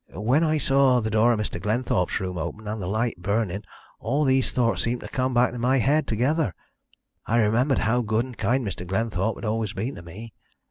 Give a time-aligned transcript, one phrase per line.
[0.17, 1.61] "When I saw the door of Mr.
[1.61, 3.63] Glenthorpe's room open, and the light burning,
[3.99, 6.55] all these thoughts seemed to come back into my head together.
[7.27, 8.83] I remembered how good and kind Mr.
[8.87, 10.33] Glenthorpe had always been to me.